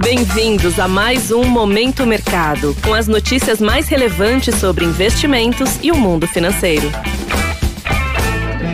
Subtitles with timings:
[0.00, 5.96] Bem-vindos a mais um Momento Mercado, com as notícias mais relevantes sobre investimentos e o
[5.96, 6.88] mundo financeiro.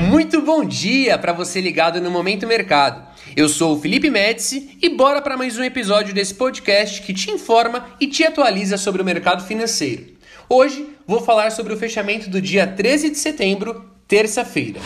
[0.08, 3.02] Muito bom dia para você ligado no Momento Mercado.
[3.34, 7.30] Eu sou o Felipe Médici e bora para mais um episódio desse podcast que te
[7.30, 10.04] informa e te atualiza sobre o mercado financeiro.
[10.48, 14.80] Hoje vou falar sobre o fechamento do dia 13 de setembro, terça-feira.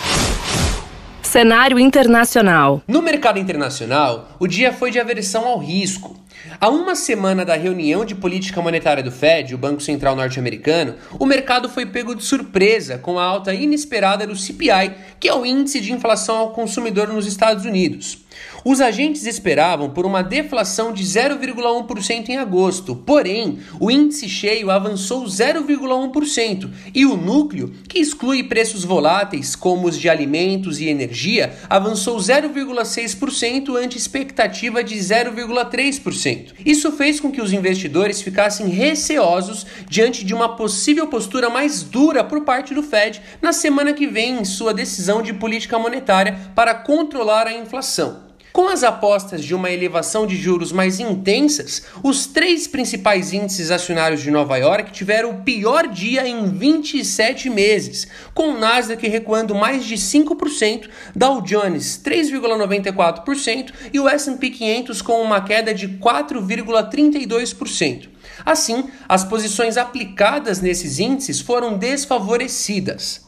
[1.28, 2.82] Cenário internacional.
[2.88, 6.18] No mercado internacional, o dia foi de aversão ao risco.
[6.58, 11.26] Há uma semana da reunião de política monetária do Fed, o Banco Central norte-americano, o
[11.26, 15.82] mercado foi pego de surpresa com a alta inesperada do CPI, que é o índice
[15.82, 18.24] de inflação ao consumidor nos Estados Unidos.
[18.70, 25.24] Os agentes esperavam por uma deflação de 0,1% em agosto, porém, o índice cheio avançou
[25.24, 32.18] 0,1% e o núcleo, que exclui preços voláteis como os de alimentos e energia, avançou
[32.18, 36.52] 0,6% ante expectativa de 0,3%.
[36.62, 42.22] Isso fez com que os investidores ficassem receosos diante de uma possível postura mais dura
[42.22, 46.74] por parte do Fed na semana que vem em sua decisão de política monetária para
[46.74, 48.27] controlar a inflação.
[48.52, 54.20] Com as apostas de uma elevação de juros mais intensas, os três principais índices acionários
[54.22, 59.84] de Nova York tiveram o pior dia em 27 meses, com o Nasdaq recuando mais
[59.84, 68.17] de 5%, Dow Jones 3,94% e o S&P 500 com uma queda de 4,32%.
[68.44, 73.26] Assim, as posições aplicadas nesses índices foram desfavorecidas.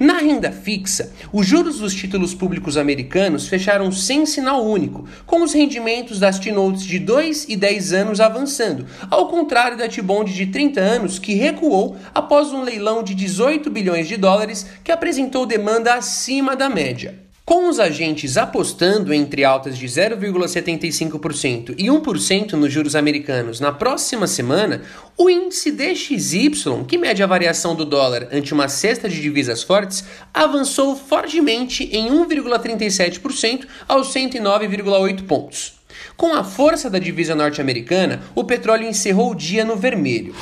[0.00, 5.52] Na renda fixa, os juros dos títulos públicos americanos fecharam sem sinal único, com os
[5.52, 10.80] rendimentos das T-Notes de 2 e 10 anos avançando, ao contrário da T-Bond de 30
[10.80, 16.56] anos que recuou após um leilão de 18 bilhões de dólares que apresentou demanda acima
[16.56, 17.21] da média.
[17.44, 24.28] Com os agentes apostando entre altas de 0,75% e 1% nos juros americanos na próxima
[24.28, 24.82] semana,
[25.18, 30.04] o índice DXY, que mede a variação do dólar ante uma cesta de divisas fortes,
[30.32, 35.74] avançou fortemente em 1,37% aos 109,8 pontos.
[36.16, 40.32] Com a força da divisa norte-americana, o petróleo encerrou o dia no vermelho.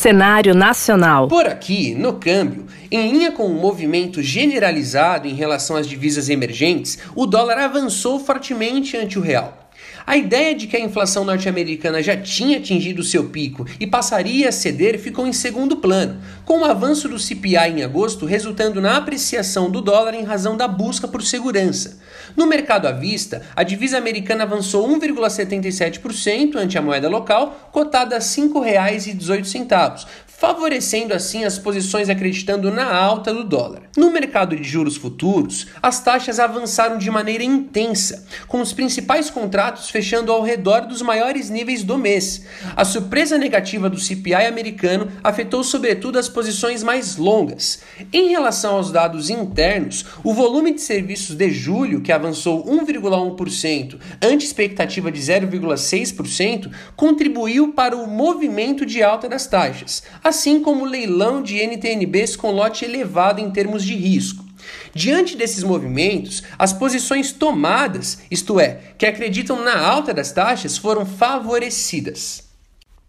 [0.00, 1.28] Cenário nacional.
[1.28, 6.30] Por aqui, no câmbio, em linha com o um movimento generalizado em relação às divisas
[6.30, 9.59] emergentes, o dólar avançou fortemente ante o real.
[10.06, 14.52] A ideia de que a inflação norte-americana já tinha atingido seu pico e passaria a
[14.52, 19.70] ceder ficou em segundo plano, com o avanço do CPI em agosto resultando na apreciação
[19.70, 22.00] do dólar em razão da busca por segurança.
[22.36, 28.18] No mercado à vista, a divisa americana avançou 1,77% ante a moeda local, cotada a
[28.18, 30.06] R$ 5,18,
[30.40, 33.82] favorecendo assim as posições acreditando na alta do dólar.
[33.94, 39.89] No mercado de juros futuros, as taxas avançaram de maneira intensa, com os principais contratos
[39.90, 42.44] fechando ao redor dos maiores níveis do mês.
[42.76, 47.80] A surpresa negativa do CPI americano afetou sobretudo as posições mais longas.
[48.12, 54.46] Em relação aos dados internos, o volume de serviços de julho, que avançou 1,1% ante
[54.46, 61.42] expectativa de 0,6%, contribuiu para o movimento de alta das taxas assim como o leilão
[61.42, 64.49] de NTNBs com lote elevado em termos de risco.
[64.94, 71.06] Diante desses movimentos, as posições tomadas, isto é, que acreditam na alta das taxas, foram
[71.06, 72.49] favorecidas.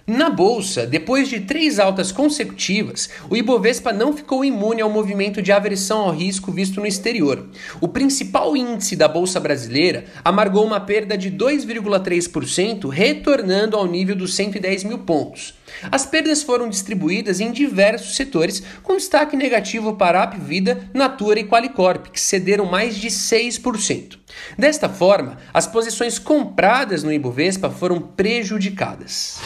[0.08, 5.52] Na bolsa, depois de três altas consecutivas, o Ibovespa não ficou imune ao movimento de
[5.52, 7.48] aversão ao risco visto no exterior.
[7.80, 14.34] O principal índice da bolsa brasileira amargou uma perda de 2,3%, retornando ao nível dos
[14.34, 15.54] 110 mil pontos.
[15.92, 22.08] As perdas foram distribuídas em diversos setores, com destaque negativo para Apvida, Natura e Qualicorp,
[22.08, 24.18] que cederam mais de 6%.
[24.58, 29.40] Desta forma, as posições compradas no Ibovespa foram prejudicadas.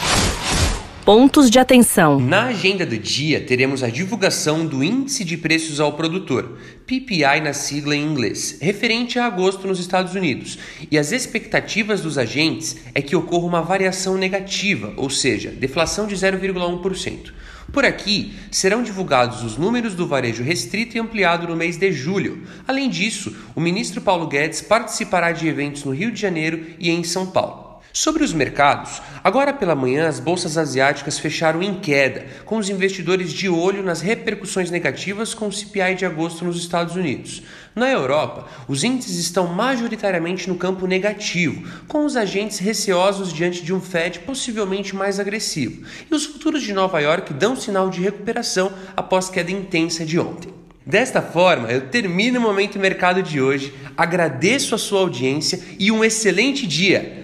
[1.05, 2.19] Pontos de atenção.
[2.19, 6.57] Na agenda do dia, teremos a divulgação do Índice de Preços ao Produtor,
[6.87, 10.57] PPI na sigla em inglês, referente a agosto nos Estados Unidos.
[10.89, 16.15] E as expectativas dos agentes é que ocorra uma variação negativa, ou seja, deflação de
[16.15, 17.31] 0,1%.
[17.71, 22.41] Por aqui, serão divulgados os números do varejo restrito e ampliado no mês de julho.
[22.67, 27.03] Além disso, o ministro Paulo Guedes participará de eventos no Rio de Janeiro e em
[27.03, 27.64] São Paulo.
[27.95, 33.31] Sobre os mercados, agora pela manhã as bolsas asiáticas fecharam em queda, com os investidores
[33.31, 37.41] de olho nas repercussões negativas com o CPI de agosto nos Estados Unidos.
[37.73, 43.73] Na Europa, os índices estão majoritariamente no campo negativo, com os agentes receosos diante de
[43.73, 48.73] um Fed possivelmente mais agressivo, e os futuros de Nova York dão sinal de recuperação
[48.93, 50.53] após queda intensa de ontem.
[50.85, 56.03] Desta forma, eu termino o Momento Mercado de hoje, agradeço a sua audiência e um
[56.03, 57.23] excelente dia!